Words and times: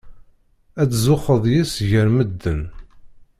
Ad 0.81 0.89
tzuxxeḍ 0.91 1.43
yis-s 1.53 1.77
gar 1.89 2.07
medden. 2.15 2.61